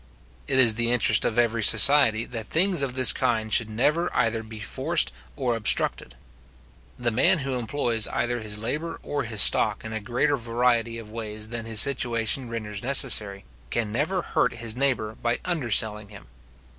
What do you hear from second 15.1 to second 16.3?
by underselling him.